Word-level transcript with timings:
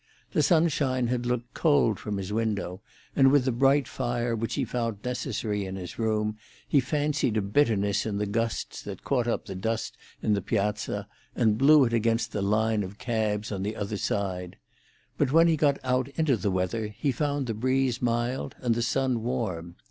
The 0.31 0.41
sunshine 0.41 1.09
had 1.09 1.27
looked 1.27 1.53
cold 1.53 1.99
from 1.99 2.17
his 2.17 2.33
window, 2.33 2.81
and 3.15 3.31
with 3.31 3.45
the 3.45 3.51
bright 3.51 3.87
fire 3.87 4.35
which 4.35 4.55
he 4.55 4.65
found 4.65 4.97
necessary 5.05 5.63
in 5.63 5.75
his 5.75 5.99
room, 5.99 6.39
he 6.67 6.79
fancied 6.79 7.37
a 7.37 7.41
bitterness 7.43 8.07
in 8.07 8.17
the 8.17 8.25
gusts 8.25 8.81
that 8.81 9.03
caught 9.03 9.27
up 9.27 9.45
the 9.45 9.53
dust 9.53 9.95
in 10.23 10.33
the 10.33 10.41
piazza, 10.41 11.07
and 11.35 11.59
blew 11.59 11.85
it 11.85 11.93
against 11.93 12.31
the 12.31 12.41
line 12.41 12.81
of 12.81 12.97
cabs 12.97 13.51
on 13.51 13.61
the 13.61 13.75
other 13.75 13.97
side; 13.97 14.57
but 15.19 15.31
when 15.31 15.47
he 15.47 15.55
got 15.55 15.77
out 15.83 16.07
into 16.15 16.35
the 16.35 16.49
weather 16.49 16.87
he 16.87 17.11
found 17.11 17.45
the 17.45 17.53
breeze 17.53 18.01
mild 18.01 18.55
and 18.59 18.73
the 18.73 18.81
sun 18.81 19.21
warm. 19.21 19.75